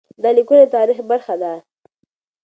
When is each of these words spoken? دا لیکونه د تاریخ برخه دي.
دا 0.23 0.29
لیکونه 0.37 0.63
د 0.65 0.69
تاریخ 0.75 0.97
برخه 1.11 1.33
دي. 1.41 1.53